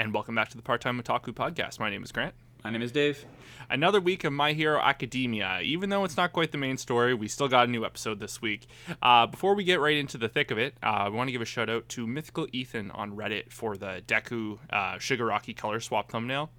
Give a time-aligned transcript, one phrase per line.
[0.00, 1.78] and welcome back to the Part Time Otaku Podcast.
[1.78, 2.32] My name is Grant.
[2.64, 3.26] My name is Dave.
[3.68, 5.60] Another week of My Hero Academia.
[5.62, 8.40] Even though it's not quite the main story, we still got a new episode this
[8.40, 8.66] week.
[9.02, 11.42] Uh, before we get right into the thick of it, uh, we want to give
[11.42, 16.10] a shout out to Mythical Ethan on Reddit for the Deku uh, Shigaraki color swap
[16.10, 16.50] thumbnail.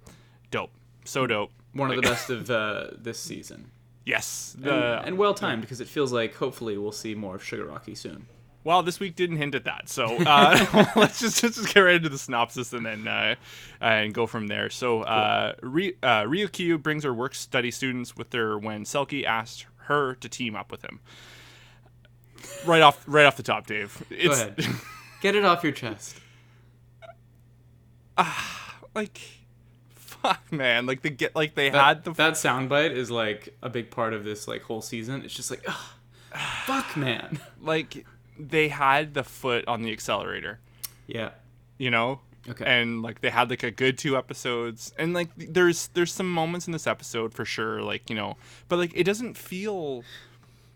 [0.52, 0.70] Dope.
[1.04, 1.50] So dope.
[1.72, 3.72] One of the best of uh, this season.
[4.04, 4.54] Yes.
[4.56, 7.96] And, The, and well timed because it feels like hopefully we'll see more of Shigaraki
[7.96, 8.26] soon.
[8.64, 9.88] Well, this week didn't hint at that.
[9.88, 13.34] So uh, let's just let's just get right into the synopsis and then uh,
[13.80, 14.70] and go from there.
[14.70, 19.66] So uh, Ry- uh, Ryukyu brings her work study students with her when Selkie asked
[19.86, 21.00] her to team up with him.
[22.66, 24.02] Right off, right off the top, Dave.
[24.10, 24.66] It's Go ahead.
[25.20, 26.18] Get it off your chest.
[28.18, 29.18] Ah, like,
[29.94, 30.86] fuck, man.
[30.86, 34.12] Like they get like they That, had the that soundbite is like a big part
[34.12, 35.22] of this like whole season.
[35.24, 35.94] It's just like, ugh,
[36.66, 37.38] fuck, man.
[37.60, 38.04] like
[38.38, 40.58] they had the foot on the accelerator.
[41.06, 41.30] Yeah.
[41.78, 42.64] you know Okay.
[42.66, 46.66] and like they had like a good two episodes and like there's there's some moments
[46.66, 48.36] in this episode for sure like you know
[48.68, 50.02] but like it doesn't feel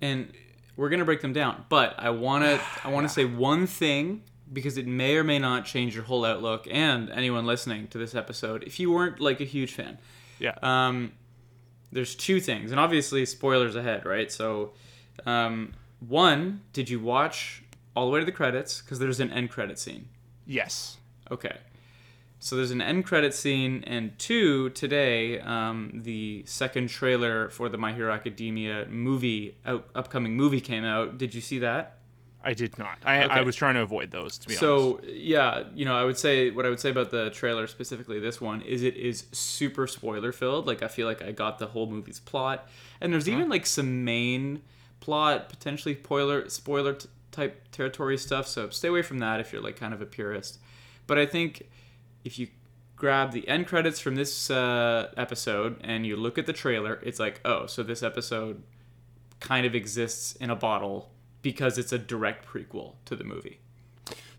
[0.00, 0.32] and
[0.76, 1.64] we're gonna break them down.
[1.68, 5.94] But I wanna I wanna say one thing because it may or may not change
[5.94, 9.72] your whole outlook and anyone listening to this episode if you weren't like a huge
[9.72, 9.98] fan.
[10.38, 11.12] yeah Um,
[11.90, 14.30] there's two things, and obviously spoilers ahead, right?
[14.30, 14.72] So,
[15.24, 17.62] um, one, did you watch
[17.94, 18.80] all the way to the credits?
[18.80, 20.08] Because there's an end credit scene.
[20.46, 20.98] yes
[21.30, 21.56] Okay.
[22.38, 27.78] So there's an end credit scene, and two, today, um, the second trailer for the
[27.78, 31.18] My Hero Academia movie, out, upcoming movie came out.
[31.18, 31.96] Did you see that?
[32.44, 35.64] i did not i i was trying to avoid those to be honest So yeah,
[35.74, 38.62] you know, I would say what I would say about the trailer specifically this one
[38.62, 40.66] is it is super spoiler filled.
[40.66, 42.68] Like I feel like I got the whole movie's plot,
[43.00, 44.62] and there's even like some main
[45.06, 48.46] plot potentially spoiler spoiler t- type territory stuff.
[48.48, 50.58] So stay away from that if you're like kind of a purist.
[51.06, 51.68] But I think
[52.24, 52.48] if you
[52.96, 57.20] grab the end credits from this uh, episode and you look at the trailer, it's
[57.20, 58.62] like oh, so this episode
[59.38, 61.10] kind of exists in a bottle
[61.42, 63.60] because it's a direct prequel to the movie.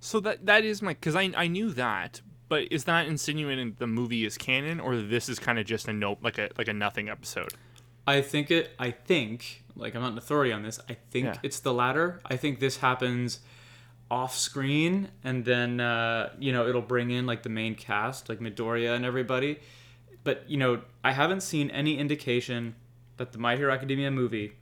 [0.02, 3.88] so that that is my because i i knew that but is that insinuating the
[3.88, 6.74] movie is canon or this is kind of just a note like a like a
[6.74, 7.54] nothing episode
[8.08, 8.72] I think it.
[8.80, 10.80] I think like I'm not an authority on this.
[10.90, 11.36] I think Yeah.
[11.44, 12.20] it's the latter.
[12.26, 13.40] I think this happens
[14.10, 18.40] off screen, and then uh, you know it'll bring in like the main cast, like
[18.40, 19.60] Midoriya and everybody.
[20.24, 22.76] But you know, I haven't seen any indication
[23.18, 24.54] that the My Hero Academia movie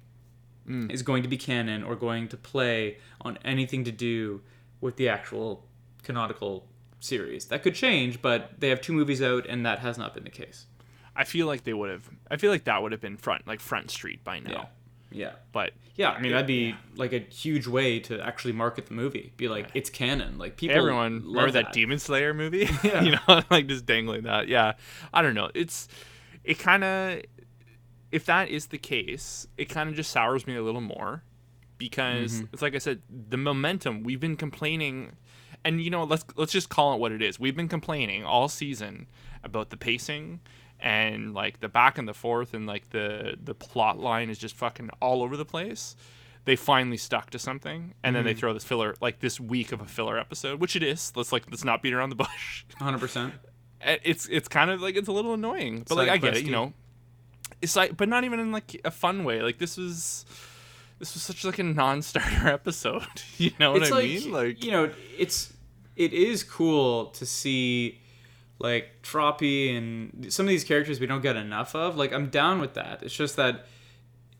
[0.89, 4.41] is going to be canon or going to play on anything to do
[4.81, 5.63] with the actual
[6.01, 6.65] canonical
[6.99, 7.45] series.
[7.45, 10.31] That could change, but they have two movies out, and that has not been the
[10.31, 10.65] case.
[11.15, 13.59] I feel like they would have i feel like that would have been front like
[13.59, 14.65] front street by now Yeah.
[15.11, 15.31] Yeah.
[15.53, 19.31] but Yeah, I mean that'd be like a huge way to actually market the movie.
[19.37, 20.37] Be like, it's canon.
[20.37, 21.71] Like people, everyone love remember that.
[21.71, 22.67] Demon Slayer movie?
[22.83, 23.01] Yeah.
[23.01, 24.49] you know, like just dangling that.
[24.49, 24.73] Yeah,
[25.13, 25.49] I don't know.
[25.53, 25.87] It's
[26.43, 27.21] it kind of
[28.11, 31.23] if that is the case, it kind of just sours me a little more
[31.77, 32.45] because Mm-hmm.
[32.53, 35.13] it's like I said, the momentum we've been complaining,
[35.63, 37.39] and you know, let's let's just call it what it is.
[37.39, 39.07] We've been complaining all season
[39.43, 40.41] about the pacing
[40.79, 44.55] and like the back and the forth and like the the plot line is just
[44.55, 45.95] fucking all over the place
[46.43, 48.39] they finally stuck to something and then they Mm-hmm.
[48.39, 51.11] throw this filler like this week of a filler episode which it is.
[51.15, 52.65] Let's like let's not beat around the bush.
[52.77, 53.33] Hundred percent.
[54.03, 56.43] It's it's kind of like it's a little annoying but like Side i get it
[56.45, 56.73] you know.
[57.61, 59.41] it's like but not even in like a fun way.
[59.43, 60.25] Like this was
[60.99, 63.05] this was such like a non-starter episode
[63.37, 64.31] you know what It's i like, mean?
[64.31, 65.53] Like you know, it's
[65.95, 68.01] it is cool to see
[68.59, 71.97] like Froppy and some of these characters we don't get enough of.
[71.97, 73.03] Like I'm down with that.
[73.03, 73.65] It's just that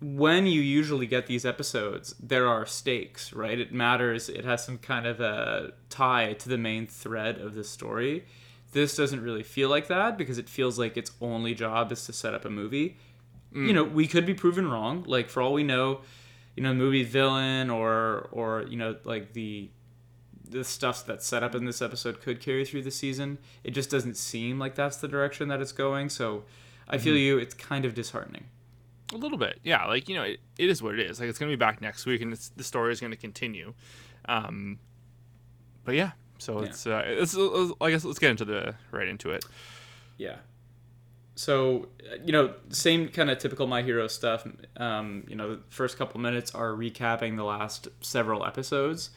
[0.01, 3.57] when you usually get these episodes, there are stakes, right?
[3.57, 4.29] It matters.
[4.29, 8.25] It has some kind of a tie to the main thread of the story.
[8.71, 12.13] This doesn't really feel like that because it feels like its only job is to
[12.13, 12.97] set up a movie.
[13.53, 13.73] You mm.
[13.73, 15.05] know, we could be proven wrong.
[15.07, 16.01] Like for all we know,
[16.55, 19.69] you know, the movie villain or or you know, like the
[20.50, 23.38] the stuff that's set up in this episode could carry through the season.
[23.63, 26.09] It just doesn't seem like that's the direction that it's going.
[26.09, 26.43] So
[26.87, 27.37] I feel you.
[27.37, 28.46] It's kind of disheartening.
[29.14, 29.85] A little bit, yeah.
[29.85, 31.19] Like you know, it, it is what it is.
[31.19, 33.73] Like it's gonna be back next week, and it's, the story is gonna continue.
[34.28, 34.79] Um,
[35.84, 36.67] but yeah, so Yeah.
[36.69, 39.46] it's uh, it's, uh, I guess let's get into the right into it.
[40.17, 40.37] Yeah.
[41.35, 41.90] So
[42.23, 44.47] you know, same kind of typical My Hero stuff.
[44.78, 49.09] Um, you know, the first couple minutes are recapping the last several episodes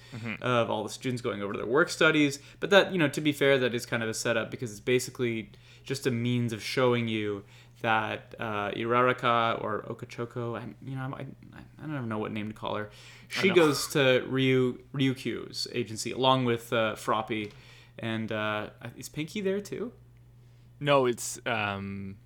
[0.42, 2.40] of all the students going over their work studies.
[2.60, 4.80] But that, you know, to be fair, that is kind of a setup because it's
[4.80, 5.50] basically
[5.84, 7.44] just a means of showing you
[7.82, 11.20] that uh, Iraraka or Okachoko, I, you know, I,
[11.78, 12.90] I don't even know what name to call her.
[13.28, 17.52] She goes to Ryu Ryukyu's agency along with uh, Froppy
[18.00, 19.92] and uh, is Pinky there too?
[20.80, 22.16] No, it's um,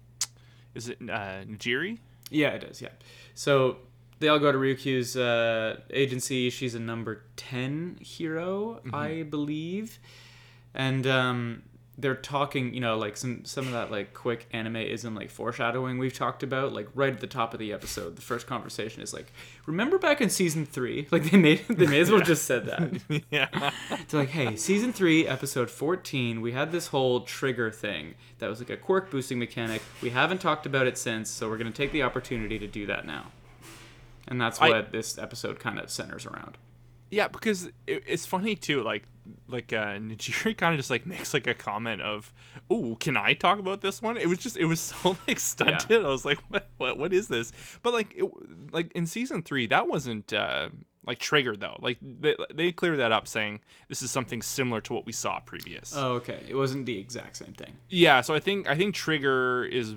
[0.75, 1.99] is it uh, Nejire?
[2.31, 2.81] Yeah, it is.
[2.81, 2.88] Yeah.
[3.34, 3.78] So
[4.19, 6.50] they all go to Ryukyu's uh, agency.
[6.50, 9.99] She's a number ten hero, I believe,
[10.75, 11.62] and um,
[12.02, 12.75] they're talking.
[12.75, 16.72] You know, like some some of that like quick animeism, like foreshadowing we've talked about.
[16.75, 19.32] Like right at the top of the episode, the first conversation is like,
[19.64, 21.06] "Remember back in season three?
[21.12, 23.22] Like they made they may as well just said that.
[23.31, 23.70] yeah.
[23.90, 28.58] It's like, hey, season three, episode 14, we had this whole trigger thing that was
[28.58, 29.81] like a quirk boosting mechanic.
[30.02, 32.87] We haven't talked about it since, so we're going to take the opportunity to do
[32.87, 33.26] that now.
[34.26, 36.58] And that's I- what this episode kind of centers around.
[37.10, 38.82] Yeah, because it, it's funny too.
[38.82, 39.04] Like,
[39.49, 42.33] like uh, Nejire kind of just like makes like a comment of,
[42.71, 46.05] "Oh, can I talk about this one?" It was just, it was so like stunted.
[46.05, 46.69] I was like, "What?
[46.79, 46.99] What?
[46.99, 47.53] What is this?"
[47.83, 48.31] But like, it,
[48.73, 50.69] like in season three, that wasn't uh,
[51.07, 51.79] like triggered though.
[51.81, 55.41] Like they they cleared that up, saying this is something similar to what we saw
[55.41, 55.95] previous.
[55.97, 56.43] Oh, okay.
[56.49, 57.73] It wasn't the exact same thing.
[57.89, 59.95] Yeah, so I think I think Trigger is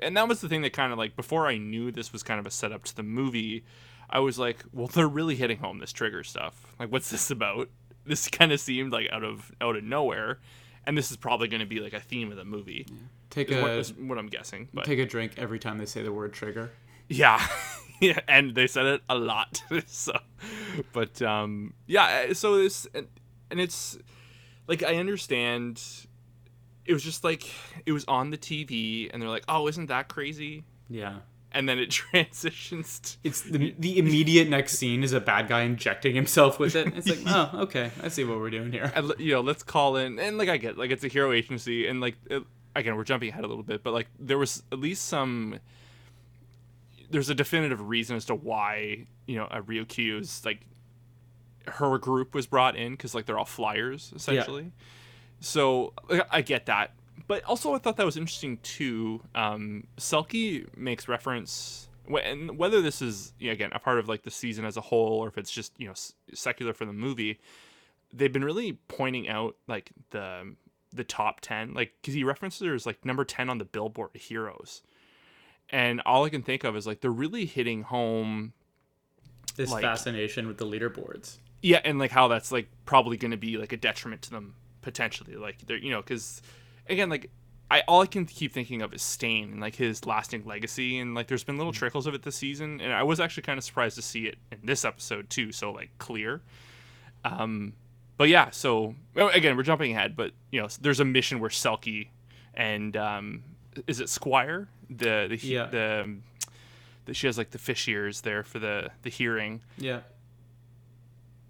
[0.00, 2.40] and that was the thing that kind of like before I knew this was kind
[2.40, 3.64] of a setup to the movie,
[4.10, 6.74] I was like, well, they're really hitting home this Trigger stuff.
[6.78, 7.68] Like what's this about?
[8.08, 10.38] This kind of seemed like out of out of nowhere.
[10.86, 12.86] And this is probably going to be like a theme of the movie.
[13.28, 14.68] Take Is what, a is what I'm guessing.
[14.72, 16.70] But take a drink every time they say the word trigger.
[17.08, 17.46] yeah.
[18.00, 19.62] yeah, and they said it a lot.
[19.86, 20.12] so
[20.92, 23.06] but um yeah, so this and,
[23.50, 23.98] and it's
[24.66, 25.82] like I understand
[26.86, 27.50] it was just like
[27.84, 31.16] it was on the TV and they're like, "Oh, isn't that crazy?" Yeah.
[31.52, 35.62] And then it transitions to It's the, the immediate next scene is a bad guy
[35.62, 36.92] injecting himself with it.
[36.94, 38.92] It's like, oh, okay, I see what we're doing here.
[38.94, 41.86] and, you know, let's call in and like I get like it's a hero agency
[41.86, 42.42] and like it,
[42.76, 45.58] again, we're jumping ahead a little bit, but like there was at least some
[47.10, 50.60] there's a definitive reason as to why, you know, a Ryukyu's like
[51.66, 54.72] her group was brought in cuz like they're all flyers essentially.
[55.40, 56.92] So like, I get that.
[57.28, 59.22] But also I thought that was interesting too.
[59.34, 61.88] Um Selkie makes reference
[62.24, 64.80] and whether this is you know, again a part of like the season as a
[64.80, 67.38] whole or if it's just, you know, s- secular for the movie,
[68.12, 70.54] they've been really pointing out like the
[70.90, 74.80] the top 10 like because he references like number 10 on the billboard heroes
[75.68, 78.54] and all i can think of is like they're really hitting home
[79.56, 81.36] This Like- fascination with the leaderboards.
[81.60, 84.54] yeah and like how that's like probably going to be like a detriment to them
[84.80, 86.40] potentially like they're you know because
[86.88, 87.30] again like
[87.70, 91.14] I all I can keep thinking of is Stain and like his lasting legacy and
[91.14, 93.64] like there's been little trickles of it this season and I was actually kind of
[93.64, 96.40] surprised to see it in this episode too so like clear
[97.24, 97.74] um
[98.16, 102.08] but yeah so again we're jumping ahead but you know there's a mission where Selkie
[102.54, 103.42] and um
[103.86, 105.66] is it Squire the the he- Yeah.
[105.66, 106.22] the, um,
[107.04, 110.00] the she has like the fish ears there for the the hearing Yeah.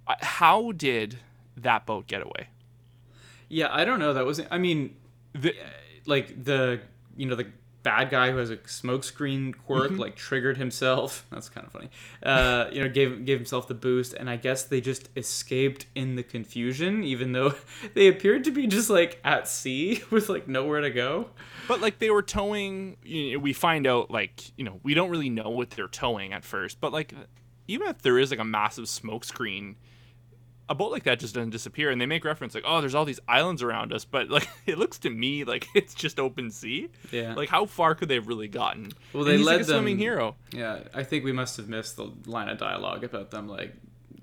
[0.06, 1.19] How did
[1.56, 2.49] that boat get away
[3.49, 4.12] Yeah, I don't know.
[4.14, 4.49] That wasn't.
[4.50, 4.94] I mean,
[5.32, 5.54] the,
[6.06, 6.80] like the
[7.16, 7.46] you know the
[7.82, 11.25] bad guy who has a smokescreen quirk like triggered himself.
[11.30, 11.90] That's kind of funny.
[12.22, 16.16] Uh, you know, gave gave himself the boost, and I guess they just escaped in
[16.16, 17.54] the confusion, even though
[17.94, 21.30] they appeared to be just like at sea with like nowhere to go.
[21.66, 25.10] But like they were towing, you know, we find out like you know we don't
[25.10, 26.80] really know what they're towing at first.
[26.80, 27.14] But like
[27.69, 29.76] even if there is like a massive smoke screen,
[30.68, 31.90] a boat like that just doesn't disappear.
[31.90, 34.78] And they make reference like, oh, there's all these islands around us, but like it
[34.78, 36.88] looks to me like it's just open sea.
[37.10, 37.34] Yeah.
[37.34, 38.92] Like how far could they have really gotten?
[39.12, 40.37] Well, they he's like led a swimming them- hero.
[40.52, 43.48] Yeah, I think we must have missed the line of dialogue about them.
[43.48, 43.75] Like,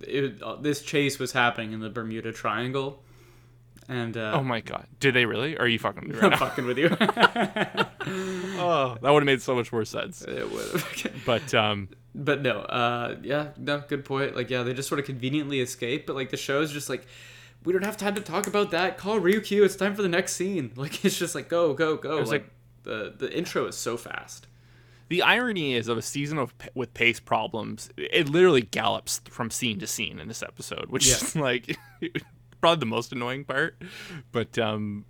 [0.02, 3.02] it, uh, this chase was happening in the Bermuda Triangle,
[3.88, 5.56] and uh, Oh my god, did they really?
[5.56, 6.38] Or are you fucking with me I'm now?
[6.38, 6.90] fucking with you.
[8.60, 10.22] oh, that would have made so much more sense.
[10.22, 10.84] it would.
[11.26, 14.38] But um, But no, uh, yeah, no, good point.
[14.38, 17.06] Like, yeah, they just sort of conveniently escape, but like the show is just like,
[17.66, 18.98] we don't have time to talk about that.
[18.98, 19.66] Call Ryukyu.
[19.66, 20.72] It's time for the next scene.
[20.78, 22.18] Like, it's just like go, go, go.
[22.20, 22.50] Like, like-
[22.84, 24.48] the the intro is so fast.
[25.10, 29.80] The irony is of a season of with pace problems, it literally gallops from scene
[29.80, 31.14] to scene in this episode, which Yeah.
[31.16, 31.78] is like
[32.62, 33.76] probably the most annoying part.
[34.32, 35.04] But um,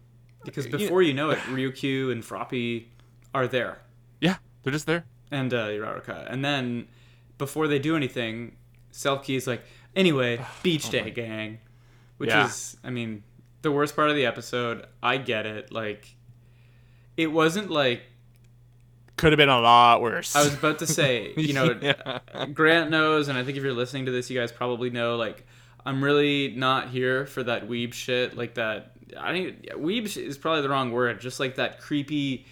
[0.43, 2.85] Because before you know it, Ryukyu and Froppy
[3.33, 3.79] are there,
[4.21, 5.05] yeah, they're just there.
[5.31, 6.87] And uh, Uraraka, and then
[7.37, 8.55] before they do anything,
[8.93, 9.63] Selkie is like,
[9.95, 11.59] anyway, beach day, gang,
[12.17, 12.45] which Yeah.
[12.45, 13.23] is, I mean,
[13.61, 14.85] the worst part of the episode.
[15.01, 15.71] I get it.
[15.71, 16.15] Like,
[17.17, 18.03] it wasn't like
[19.17, 20.35] Could have been a lot worse.
[20.35, 22.19] I was about to say, you know, Yeah.
[22.53, 25.15] Grant knows, and I think if you're listening to this, you guys probably know.
[25.15, 25.45] Like,
[25.85, 28.37] I'm really not here for that weeb shit.
[28.37, 31.19] Like that, I think weeb is probably the wrong word.
[31.19, 32.45] Just like that creepy,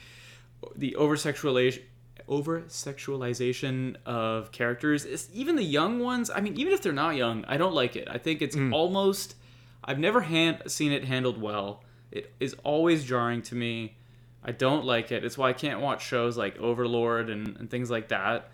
[0.76, 1.82] the over sexualization,
[2.28, 5.06] over sexualization of characters.
[5.06, 6.30] It's, even the young ones.
[6.30, 8.08] I mean, even if they're not young, I don't like it.
[8.10, 9.36] I think it's almost.
[9.84, 11.84] I've never hand, seen it handled well.
[12.12, 13.98] It is always jarring to me.
[14.44, 15.24] I don't like it.
[15.24, 18.50] It's why I can't watch shows like Overlord and, and things like that.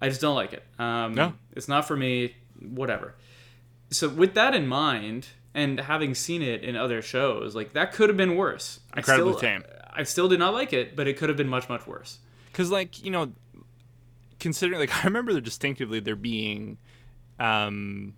[0.00, 0.64] I just don't like it.
[0.78, 1.34] Um, No.
[1.52, 2.34] It's not for me.
[2.60, 3.14] Whatever.
[3.90, 8.08] So with that in mind, and having seen it in other shows, like that could
[8.08, 8.80] have been worse.
[8.92, 9.64] I Incredibly still, tame.
[9.92, 12.18] I still did not like it, but it could have been much much worse.
[12.58, 13.32] Because like you know
[14.40, 16.76] considering like i remember distinctively there being
[17.38, 18.14] um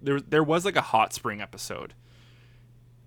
[0.00, 1.94] there there was like a hot spring episode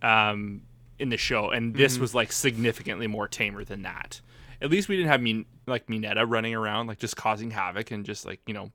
[0.01, 0.61] um
[0.99, 4.21] in the show and this was like significantly more tamer than that.
[4.61, 8.05] At least we didn't have Min- like minetta running around like just causing havoc and
[8.05, 8.71] just like you know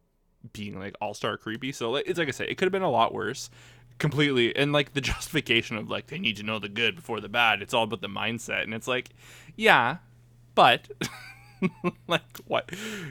[0.53, 1.73] being like all-star creepy.
[1.73, 3.51] So like, it's like i said it could have been a lot worse
[3.99, 4.55] completely.
[4.57, 7.63] And like the justification of like they need to know the good before the bad
[7.63, 8.65] it's all about the mindset.
[8.65, 9.11] And it's like
[9.55, 9.99] yeah
[10.55, 10.89] but
[12.09, 12.71] like what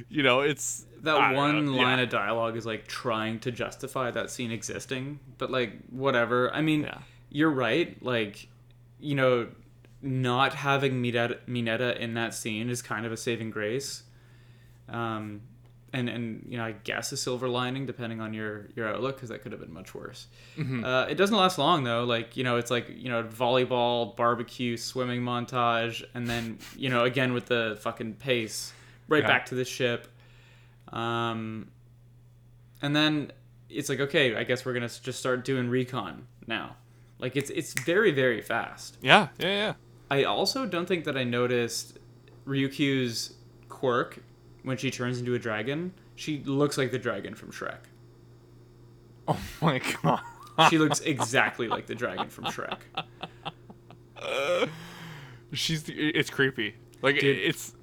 [0.10, 2.04] you know it's That I one know, line yeah.
[2.06, 6.54] of dialogue is like trying to justify that scene existing, but like whatever.
[6.54, 7.00] I mean, Yeah.
[7.30, 8.02] you're right.
[8.04, 8.48] Like,
[9.00, 9.48] you know,
[10.02, 14.04] not having Minetta, in that scene is kind of a saving grace.
[14.90, 15.42] Um,
[15.94, 19.30] and and you know, I guess a silver lining depending on your your outlook because
[19.30, 20.28] that could have been much worse.
[20.58, 20.84] Mm-hmm.
[20.84, 22.04] Uh, it doesn't last long though.
[22.04, 27.04] Like you know, it's like you know, volleyball, barbecue, swimming montage, and then you know,
[27.06, 28.74] again with the fucking pace,
[29.08, 29.28] right Yeah.
[29.28, 30.08] back to the ship.
[30.90, 31.70] Um,
[32.82, 33.32] and then
[33.70, 36.76] it's like, okay, I guess we're gonna just start doing recon now.
[37.20, 38.98] Like it's it's very very fast.
[39.02, 39.74] yeah yeah yeah
[40.12, 41.98] I also don't think that I noticed
[42.46, 43.34] Ryukyu's
[43.70, 44.20] quirk
[44.64, 45.94] when she turns into a dragon.
[46.16, 47.78] She looks like the dragon from Shrek.
[49.28, 50.22] oh my god
[50.70, 52.80] She looks exactly like the dragon from Shrek.
[55.54, 57.38] she's it's creepy like Dude.
[57.38, 57.76] it's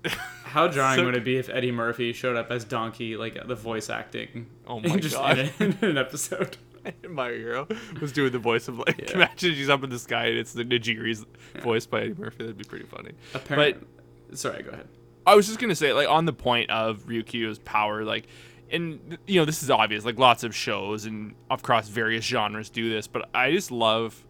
[0.44, 3.54] How jarring So- would it be if Eddie Murphy showed up as Donkey, like the
[3.54, 4.46] voice acting?
[4.66, 5.38] Oh my just God.
[5.38, 6.56] In, a- in an episode.
[7.08, 7.66] my hero
[8.00, 9.14] was doing the voice of like Yeah.
[9.14, 11.24] imagine she's up in the sky and it's the Nigiri's
[11.62, 13.86] voice by Eddie Murphy that'd be pretty funny Apparently,
[14.28, 14.88] but, sorry, go ahead.
[15.26, 18.26] I was just gonna say, like, on the point of Ryukyu's power, like,
[18.70, 20.04] and you know, this is obvious.
[20.04, 24.24] Like, lots of shows and across various genres do this, but I just love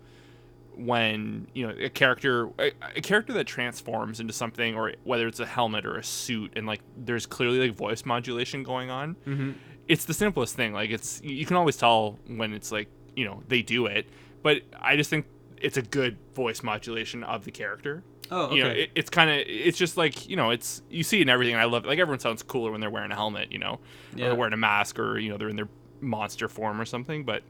[0.76, 5.40] when you know a character, a, a character that transforms into something, or whether it's
[5.40, 9.16] a helmet or a suit, and like there's clearly like voice modulation going on.
[9.26, 9.52] Mm-hmm.
[9.86, 10.72] It's the simplest thing.
[10.72, 14.08] Like, it's you can always tell when it's like you know they do it,
[14.42, 15.26] but I just think
[15.60, 18.02] it's a good voice modulation of the character
[18.34, 18.56] Oh, okay.
[18.56, 21.22] you know, it, it's kind of it's just like you know, it's you see it
[21.22, 21.54] in everything.
[21.54, 24.18] And I love like everyone sounds cooler when they're wearing a helmet, you know, or
[24.18, 25.68] they're wearing a mask, or you know, they're in their
[26.00, 27.24] monster form or something.
[27.24, 27.44] But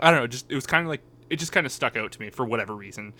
[0.00, 1.00] I don't know, just it was kind of like
[1.30, 3.14] it just kind of stuck out to me for whatever reason.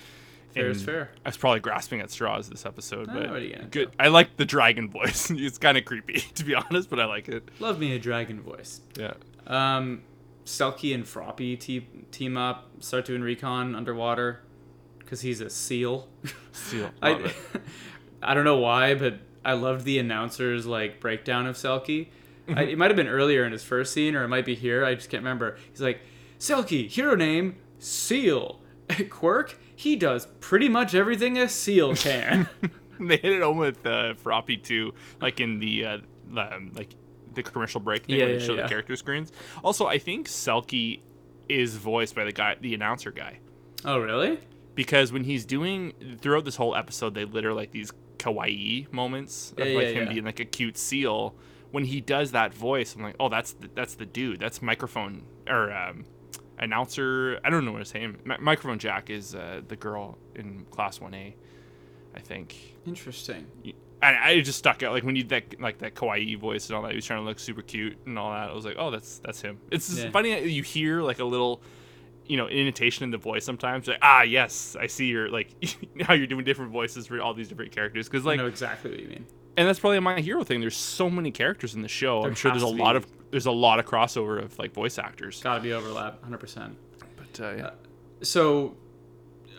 [0.51, 1.11] Fair is fair.
[1.25, 3.91] I was probably grasping at straws this episode, Oh, but what you gonna good.
[3.99, 5.31] I like the dragon voice.
[5.35, 7.49] it's kind of creepy to be honest, but I like it.
[7.59, 8.83] Love me a dragon voice.
[8.99, 9.15] Yeah.
[9.47, 10.03] Um,
[10.45, 14.41] Selkie and Froppy te- team up, start doing recon underwater
[15.13, 16.09] because he's a seal.
[16.53, 16.91] Seal.
[17.03, 17.35] I.
[18.23, 22.09] I don't know why, but I loved the announcer's like breakdown of Selkie.
[22.49, 22.59] Mm-hmm.
[22.59, 24.87] I, it might have been earlier in his first scene, or it might be here.
[24.87, 25.59] I just can't remember.
[25.71, 26.01] He's like,
[26.39, 28.63] Selkie, hero name, Seal.
[29.11, 32.49] Quirk, he does pretty much everything a seal can.
[32.99, 35.99] they hit it home with uh, Froppy too, like in the uh,
[36.39, 36.95] um, like
[37.35, 38.63] the commercial break thing Yeah, where they yeah, show yeah.
[38.63, 39.31] the character screens.
[39.63, 41.01] Also, I think Selkie
[41.51, 43.41] is voiced by the guy, the announcer guy,
[43.85, 44.39] oh, really?
[44.75, 49.67] Because when he's doing throughout this whole episode, they litter like these kawaii moments of
[49.67, 50.13] Yeah, like yeah, him yeah.
[50.13, 51.35] being like a cute seal.
[51.71, 54.41] When he does that voice, I'm like, oh, that's the, that's the dude.
[54.41, 56.05] That's microphone or um,
[56.59, 57.41] announcer.
[57.45, 58.19] I don't know what his name.
[58.25, 61.35] Mi- microphone Jack is uh, the girl in Class One A,
[62.15, 62.77] I think.
[62.87, 63.47] Interesting.
[64.03, 66.83] I, I just stuck out like when you that like that kawaii voice and all
[66.83, 66.91] that.
[66.91, 68.51] He was trying to look super cute and all that.
[68.51, 69.59] I was like, oh, that's that's him.
[69.71, 71.63] It's funny you hear like a little,
[72.27, 73.89] you know, intonation in the voice sometimes.
[73.89, 75.51] Like, ah, yes, I see your like
[76.03, 78.09] how you're doing different voices for all these different characters.
[78.09, 79.27] Because I like, know exactly what you mean.
[79.57, 80.61] and that's probably my hero thing.
[80.61, 82.23] There's so many characters in the show.
[82.23, 84.73] There I'm sure there's a to lot of there's a lot of crossover of like
[84.73, 85.43] voice actors.
[85.43, 86.75] Gotta be overlap, 100%.
[87.17, 87.71] But uh, yeah.
[88.23, 88.77] so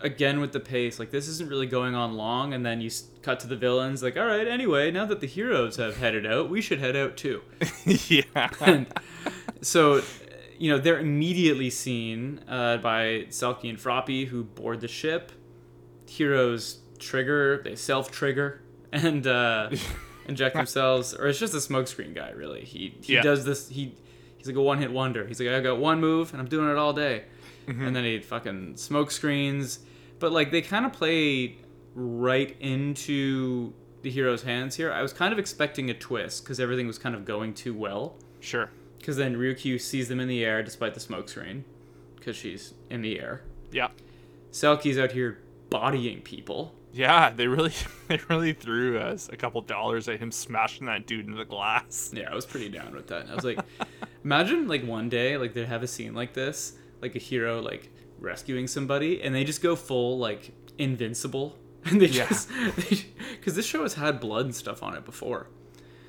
[0.02, 2.90] again with the pace like this isn't really going on long and then you
[3.22, 6.50] cut to the villains like all right anyway now that the heroes have headed out
[6.50, 7.42] we should head out too
[7.86, 8.50] yeah.
[8.60, 8.86] and
[9.62, 10.02] so
[10.58, 15.32] you know they're immediately seen uh, by selkie and froppy who board the ship.
[16.06, 18.60] Heroes trigger they self trigger
[18.92, 19.70] and uh,
[20.28, 22.64] inject themselves or it's just a smokescreen guy really.
[22.64, 23.22] He, he Yeah.
[23.22, 23.94] does this he
[24.36, 25.26] he's like a one hit wonder.
[25.26, 27.24] He's like i got one move and i'm doing it all day.
[27.66, 29.78] And then he fucking smokescreens.
[30.18, 31.56] but like they kind of play
[31.94, 34.92] right into the hero's hands here.
[34.92, 38.16] I was kind of expecting a twist because everything was kind of going too well.
[38.40, 38.68] Sure.
[39.04, 41.62] Because then ryukyu sees them in the air despite the smoke screen
[42.16, 43.42] because she's in the air.
[43.70, 43.88] Yeah.
[44.50, 46.74] Selkie's out here bodying people.
[46.90, 47.74] Yeah, they really
[48.08, 52.12] they really threw us a couple dollars at him smashing that dude into the glass.
[52.16, 53.28] Yeah, I was pretty down with that.
[53.30, 53.58] I was like,
[54.24, 57.90] imagine like one day like they have a scene like this, like a hero like
[58.18, 62.26] rescuing somebody, and they just go full like invincible, and they Yeah.
[62.28, 62.48] just
[63.32, 65.48] because this show has had blood and stuff on it before,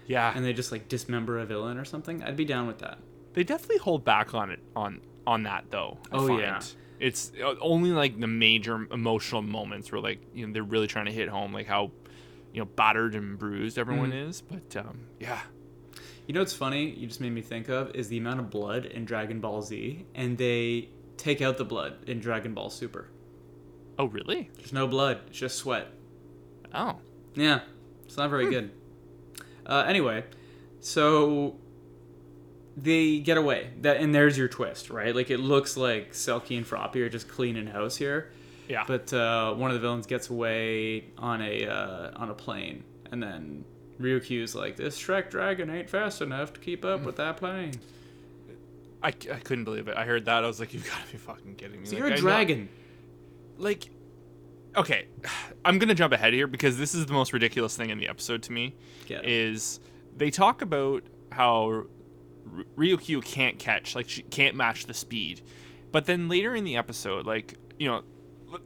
[0.07, 0.31] Yeah.
[0.35, 2.23] and they just like dismember a villain or something.
[2.23, 2.99] I'd be down with that.
[3.33, 5.97] They definitely hold back on it on on that though.
[6.11, 6.39] I Oh, find.
[6.41, 6.61] yeah.
[6.99, 11.05] It's uh, only like the major emotional moments where like you know they're really trying
[11.05, 11.91] to hit home like how
[12.53, 14.29] you know battered and bruised everyone Mm-hmm.
[14.29, 14.41] is.
[14.41, 15.41] But um, yeah,
[16.27, 16.89] You know what's funny?
[16.91, 20.05] You just made me think of is the amount of blood in Dragon Ball Z,
[20.15, 23.09] and they take out the blood in Dragon Ball Super.
[23.99, 24.49] oh really?
[24.55, 25.87] There's no blood; it's just sweat.
[26.73, 26.97] Oh,
[27.35, 27.59] Yeah,
[28.05, 28.71] it's not very good.
[29.65, 30.23] Uh, anyway,
[30.79, 31.55] so
[32.77, 33.69] they get away.
[33.81, 35.15] That and there's your twist, right?
[35.15, 38.31] Like it looks like Selkie and Froppy are just cleaning house here,
[38.67, 38.83] yeah.
[38.87, 43.21] but uh, one of the villains gets away on a uh, on a plane, and
[43.23, 43.63] then
[43.99, 47.73] Ryukyu's like, "This Shrek dragon ain't fast enough to keep up with that plane."
[49.03, 49.95] I, I couldn't believe it.
[49.95, 50.43] I heard that.
[50.43, 51.85] I was like, you've got to be fucking kidding me.
[51.85, 52.69] So Like, you're a I know- dragon.
[53.59, 53.87] like
[54.77, 55.07] okay
[55.65, 58.43] i'm gonna jump ahead here because this is the most ridiculous thing in the episode
[58.43, 58.75] to me
[59.23, 59.79] is
[60.15, 65.41] they talk about how R- ryukyu can't catch like she can't match the speed.
[65.91, 68.03] But then later in the episode like you know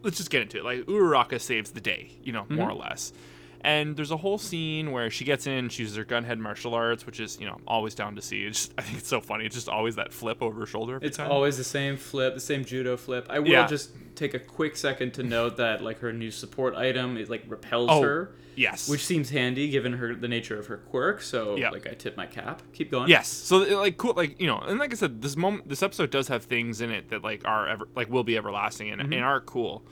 [0.03, 0.63] let's just get into it.
[0.63, 2.77] Like uraraka saves the day you know more mm-hmm.
[2.77, 3.13] or less
[3.61, 7.05] and there's a whole scene where she gets in she uses her gunhead martial arts
[7.05, 9.19] which is you know I'm always down to see it's just, i think it's so
[9.21, 11.31] funny it's just always that flip over her shoulder It's time.
[11.31, 13.25] always the same flip, the same judo flip.
[13.29, 13.67] I will Yeah.
[13.67, 17.43] just take a quick second to note that like her new support item is like
[17.47, 18.35] repels Oh, her.
[18.55, 21.21] yes which seems handy given her the nature of her quirk.
[21.21, 21.69] So Yeah.
[21.69, 22.61] like I tip my cap.
[22.73, 23.09] Keep going.
[23.09, 23.27] Yes.
[23.27, 26.27] So like cool like you know, and like I said, this moment this episode does
[26.29, 29.41] have things in it that like are ever like will be everlasting and, and are
[29.41, 29.85] cool.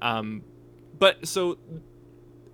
[0.00, 0.42] Um
[0.98, 1.58] but so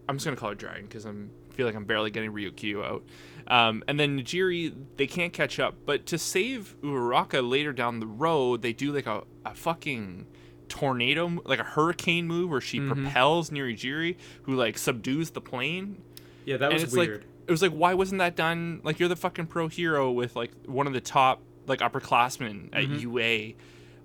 [0.08, 3.02] I'm just gonna call her Dragon because I'm feel like I'm barely getting Ryukyu out.
[3.48, 5.74] Um, and then Nejire, they can't catch up.
[5.86, 10.26] But to save Uraraka later down the road, they do like a, a fucking
[10.68, 16.00] tornado, like a hurricane move where she propels Nejire, who like subdues the plane
[16.44, 17.18] Yeah, that and was it's weird.
[17.20, 20.36] like it was like why wasn't that done like you're the fucking pro hero with
[20.36, 22.98] like one of the top like upperclassmen at Mm-hmm.
[22.98, 23.52] UA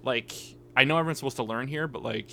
[0.04, 0.32] like
[0.76, 2.32] I know everyone's supposed to learn here but like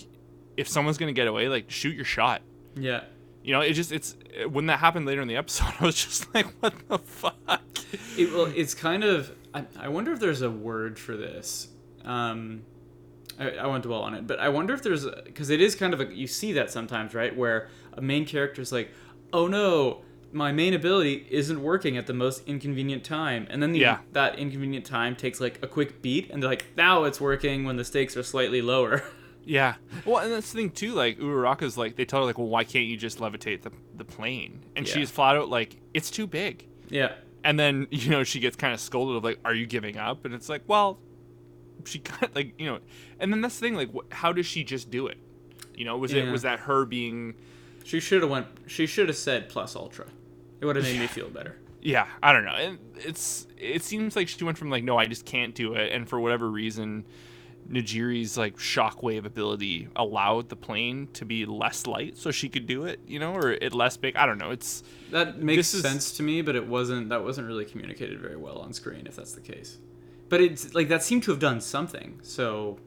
[0.56, 2.42] if someone's gonna get away like shoot your shot
[2.76, 3.02] yeah.
[3.42, 4.16] You know it just it's
[4.50, 7.38] when that happened later in the episode I was just like what the fuck
[8.16, 9.32] It, well, it's kind of.
[9.52, 11.66] I, I wonder if there's a word for this.
[12.04, 12.62] Um,
[13.38, 15.92] I, I won't dwell on it, but I wonder if there's because it is kind
[15.92, 17.36] of a you see that sometimes, right?
[17.36, 18.92] Where a main character is like,
[19.32, 23.80] "Oh no, my main ability isn't working at the most inconvenient time," and then the,
[23.80, 23.98] Yeah.
[24.12, 27.74] that inconvenient time takes like a quick beat, and they're like, "Now it's working when
[27.76, 29.02] the stakes are slightly lower."
[29.44, 29.74] yeah
[30.04, 32.62] well and that's the thing too like Uraraka's like they tell her like well why
[32.64, 34.94] can't you just levitate the, the plane and Yeah.
[34.94, 37.12] she's flat out like it's too big yeah,
[37.44, 40.24] and then you know she gets kind of scolded of like are you giving up
[40.24, 40.98] and it's like well
[41.84, 42.78] she kind of like you know
[43.18, 45.18] and then that's the thing like wh- how does she just do it
[45.74, 47.34] you know was it was that her being
[47.82, 48.46] she should have went.
[48.66, 50.06] She should have said plus ultra.
[50.60, 51.56] It would have made me feel better.
[51.80, 55.06] yeah i don't know and it's it seems like she went from like no i
[55.06, 57.06] just can't do it and for whatever reason
[57.70, 62.84] Nejire's like shockwave ability allowed the plane to be less light so she could do
[62.84, 64.16] it, you know, or it less big.
[64.16, 64.50] I don't know.
[64.50, 67.08] It's That makes This is- sense to me, but it wasn't.
[67.10, 69.78] That wasn't really communicated very well on screen, if that's the case.
[70.28, 72.18] But it's like that seemed to have done something.
[72.22, 72.78] So,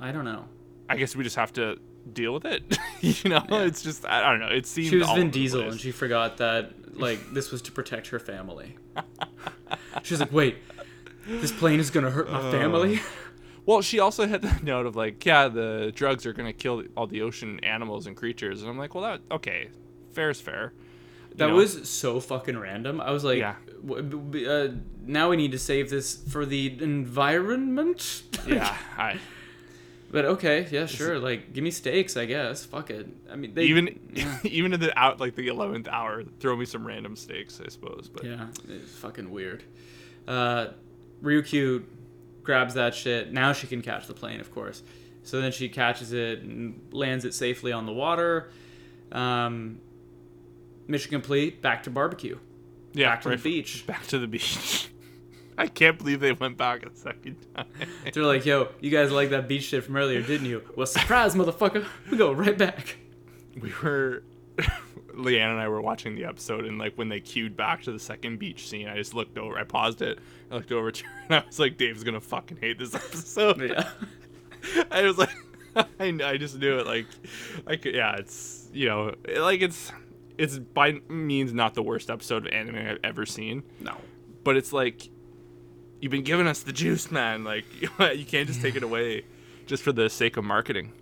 [0.00, 0.44] I don't know.
[0.88, 1.78] I guess we just have to
[2.12, 2.78] deal with it.
[3.00, 3.62] you know, Yeah.
[3.62, 4.48] it's just I, don't know.
[4.48, 8.08] It seems She was Vin Diesel, and she forgot that like this was to protect
[8.08, 8.76] her family.
[10.02, 10.56] she was like, "Wait,
[11.26, 12.50] this plane is gonna hurt my oh.
[12.50, 13.00] family."
[13.68, 17.06] Well, she also had the note of like, yeah, the drugs are gonna kill all
[17.06, 19.68] the ocean animals and creatures, and I'm like, well, that okay,
[20.12, 20.72] fair is fair.
[21.32, 21.56] You That know?
[21.56, 22.98] was so fucking random.
[22.98, 23.56] I was like, Yeah.
[23.86, 24.68] w- b- b- uh,
[25.06, 28.74] "Now we need to save this for the environment." yeah.
[28.96, 29.18] I,
[30.10, 31.18] But okay, yeah, sure.
[31.18, 32.64] Like, give me stakes, I guess.
[32.64, 33.06] Fuck it.
[33.30, 34.38] I mean, they, even yeah.
[34.44, 38.08] even in the out like the eleventh hour, throw me some random stakes, I suppose.
[38.10, 39.62] But Yeah, it's fucking weird.
[40.26, 40.68] Uh,
[41.22, 41.82] Ryukyu
[42.48, 43.30] grabs that shit.
[43.30, 44.82] Now she can catch the plane, of course.
[45.22, 48.48] So then she catches it and lands it safely on the water.
[49.12, 49.82] Um,
[50.86, 51.60] mission complete.
[51.60, 52.38] Back to barbecue.
[52.94, 53.86] yeah, Back to right the beach.
[53.86, 54.88] back to the beach.
[55.58, 57.66] I can't believe they went back a second time.
[58.14, 61.34] They're like, "Yo, you guys like that beach shit from earlier, didn't you?" Well, surprise,
[61.34, 61.84] motherfucker.
[62.10, 62.96] We go right back.
[63.60, 64.22] we were
[65.18, 67.98] Leanne and I were watching the episode and like when they cued back to the
[67.98, 70.18] second beach scene, I just looked over, I paused it,
[70.50, 73.60] I looked over to her and I was like, Dave's gonna fucking hate this episode.
[73.60, 73.88] Yeah.
[74.90, 75.30] I was like,
[75.76, 76.86] I, I just knew it.
[76.86, 77.06] Like,
[77.66, 79.92] I could, yeah, it's you know, like it's
[80.36, 83.96] it's by means not the worst episode of anime I've ever seen, No.
[84.44, 85.08] but it's like
[86.00, 87.44] you've been giving us the juice, man.
[87.44, 87.88] Like you
[88.24, 89.24] can't just take it away
[89.66, 90.92] just for the sake of marketing.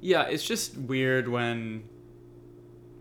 [0.00, 1.84] Yeah, it's just weird when,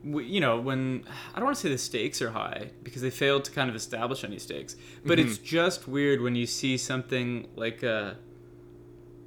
[0.04, 3.46] you know, when I don't want to say the stakes are high because they failed
[3.46, 5.46] to kind of establish any stakes, but it's mm-hmm.
[5.46, 8.18] just weird when you see something like a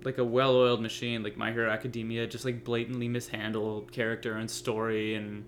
[0.05, 5.15] like a well-oiled machine like My Hero Academia just like blatantly mishandled character and story
[5.15, 5.47] and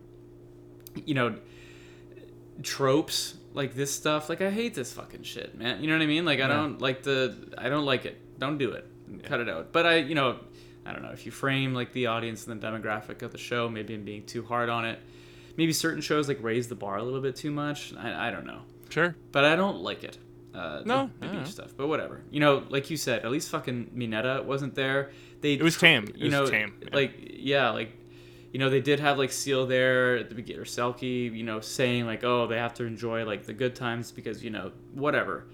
[1.05, 1.37] you know
[2.63, 5.81] tropes like this stuff like I hate this fucking shit, man.
[5.81, 6.25] You know what I mean?
[6.25, 6.49] Like I Yeah.
[6.49, 8.39] don't like the I don't like it.
[8.39, 8.87] Don't do it.
[9.25, 9.73] Cut it out.
[9.73, 10.39] But I, you know,
[10.87, 13.69] I don't know if you frame like the audience and the demographic of the show.
[13.69, 14.99] Maybe I'm being too hard on it.
[15.57, 17.93] Maybe certain shows like raise the bar a little bit too much.
[17.97, 19.17] I, I don't know, Sure.
[19.33, 20.19] but I don't like it.
[20.55, 22.23] Uh, No, the, the beach stuff, but whatever.
[22.31, 25.11] You know, like you said, at least fucking Minetta wasn't there.
[25.41, 26.05] They It was tame.
[26.05, 26.75] It you was know, tame.
[26.83, 26.89] yeah.
[26.93, 27.91] like yeah, like
[28.53, 31.61] you know they did have like Seal there at the beginning, or Selkie, you know,
[31.61, 35.45] saying like oh they have to enjoy like the good times because you know whatever.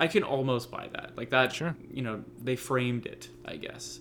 [0.00, 1.12] I can almost buy that.
[1.16, 1.76] Like that, Sure.
[1.92, 4.00] you know, they framed it, I guess.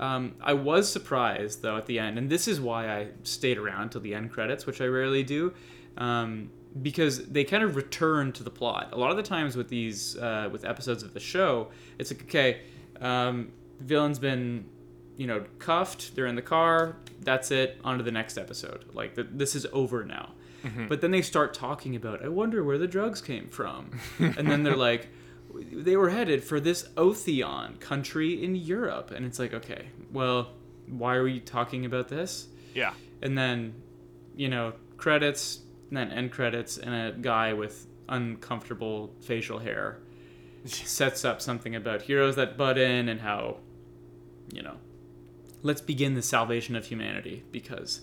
[0.00, 3.90] Um, I was surprised though at the end, and this is why I stayed around
[3.90, 5.52] till the end credits, which I rarely do,
[5.96, 6.50] um,
[6.82, 8.90] because they kind of return to the plot.
[8.92, 12.22] A lot of the times with these uh, with episodes of the show, it's like
[12.22, 12.60] okay,
[13.00, 14.66] um, villain's been
[15.16, 18.84] you know cuffed, they're in the car, that's it, on to the next episode.
[18.94, 20.34] Like the, this is over now.
[20.88, 24.62] But then they start talking about, I wonder where the drugs came from, and then
[24.64, 25.08] they're like
[25.72, 29.10] they were headed for this Otheon country in Europe.
[29.10, 30.50] And it's like, okay, well,
[30.86, 32.48] why are we talking about this?
[32.74, 32.92] yeah.
[33.20, 33.74] And then,
[34.36, 39.98] you know, credits, and then end credits, and a guy with uncomfortable facial hair
[40.64, 43.56] sets up something about heroes that butt in and how,
[44.52, 44.76] you know,
[45.62, 48.00] let's begin the salvation of humanity because,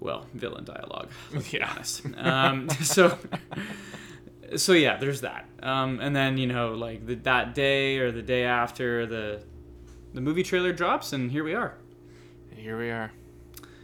[0.00, 1.08] well, villain dialogue.
[1.32, 1.70] Let's be Yeah.
[1.70, 2.02] honest.
[2.16, 3.16] Um, so
[4.56, 5.46] so yeah, there's that.
[5.62, 9.42] Um, and then you know, like the, that day or the day after the
[10.12, 11.76] the movie trailer drops, and here we are.
[12.54, 13.12] Here we are.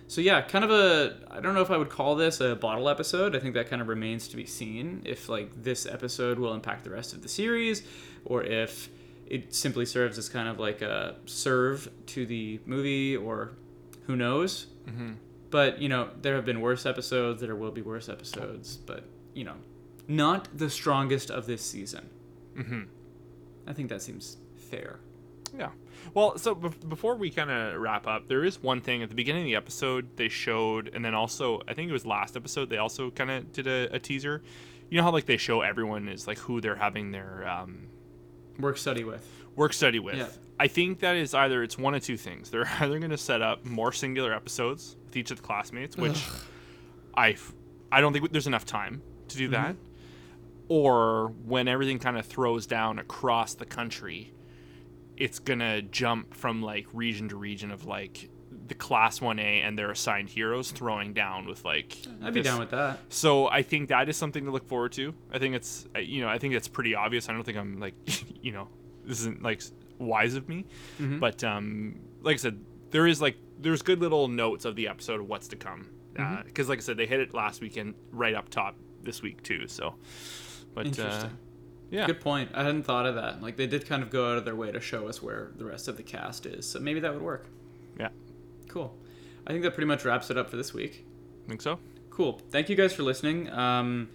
[0.06, 2.88] So yeah, kind of a I don't know if I would call this a bottle
[2.88, 3.36] episode.
[3.36, 6.84] I think that kind of remains to be seen if like this episode will impact
[6.84, 7.82] the rest of the series
[8.24, 8.88] or if
[9.26, 13.52] it simply serves as kind of like a serve to the movie or
[14.06, 14.66] who knows.
[14.88, 15.14] Mhm.
[15.50, 19.04] But, you know, there have been worse episodes, there will be worse episodes, but,
[19.34, 19.54] you know,
[20.16, 22.08] not the strongest of this season.
[22.56, 22.86] Mhm.
[23.66, 24.98] I think that seems fair.
[25.56, 25.70] Yeah.
[26.14, 29.14] Well, so bef- before we kind of wrap up, there is one thing at the
[29.14, 32.70] beginning of the episode they showed, and then also I think it was last episode
[32.70, 34.42] they also kind of did a, a teaser.
[34.90, 37.86] You know how like they show everyone is like who they're having their um,
[38.58, 39.24] Work study with.
[39.56, 40.16] work study with.
[40.16, 40.28] Yeah.
[40.58, 42.50] I think that is either it's one of two things.
[42.50, 46.24] They're either going to set up more singular episodes with each of the classmates, which
[47.16, 47.36] I
[47.92, 49.76] I don't think there's enough time to do that.
[50.72, 54.32] Or when everything kind of throws down across the country,
[55.16, 58.30] it's gonna jump from like region to region of like
[58.68, 62.60] the class 1A and their assigned heroes throwing down with like I'd be this- down
[62.60, 63.00] with that.
[63.08, 65.12] so I think that is something to look forward to.
[65.32, 67.28] I think it's you know I think it's pretty obvious.
[67.28, 67.94] I don't think I'm like
[68.40, 68.68] you know
[69.04, 69.62] this isn't like
[69.98, 70.66] wise of me,
[71.00, 71.18] Mhm.
[71.18, 72.60] but um like I said,
[72.92, 75.90] there is like there's good little notes of the episode of what's to come
[76.46, 79.66] because like I said they hit it last weekend right up top this week too.
[79.66, 79.94] So,
[80.74, 81.30] but uh, Interesting.
[81.90, 82.50] yeah, Good point.
[82.54, 83.42] I hadn't thought of that.
[83.42, 85.64] Like they did kind of go out of their way to show us where the
[85.64, 86.66] rest of the cast is.
[86.68, 87.48] So maybe that would work.
[87.98, 88.08] yeah,
[88.68, 88.96] Cool.
[89.46, 91.04] I think that pretty much wraps it up for this week.
[91.46, 91.78] I think so.
[92.10, 92.40] Cool.
[92.50, 93.48] Thank you guys for listening.
[93.50, 94.10] Um,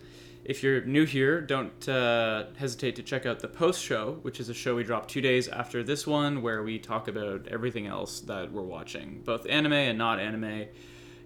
[0.45, 4.47] if you're new here, don't uh, hesitate to check out the post show, which is
[4.47, 8.19] a show we drop two days after this one, where we talk about everything else
[8.21, 10.65] that we're watching, both anime and not anime.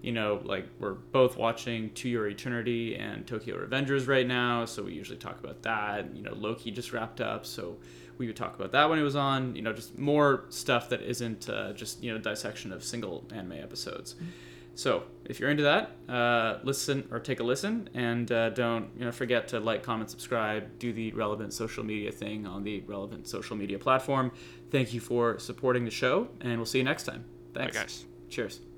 [0.02, 4.84] You know, like we're both watching To Your Eternity and Tokyo Revengers right now, so
[4.84, 6.16] we usually talk about that.
[6.16, 7.78] You know, Loki just wrapped up, so
[8.18, 9.56] we would talk about that when it was on.
[9.56, 13.54] You know, just more stuff that isn't uh, just you know dissection of single anime
[13.54, 14.16] episodes.
[14.76, 19.04] So if you're into that, uh, listen or take a listen, and uh, don't you
[19.04, 23.28] know forget to like, comment, subscribe, do the relevant social media thing on the relevant
[23.28, 24.32] social media platform.
[24.72, 27.26] Thank you for supporting the show, and we'll see you next time.
[27.52, 27.78] Bye Thanks.
[27.78, 28.06] guys.
[28.30, 28.69] Cheers.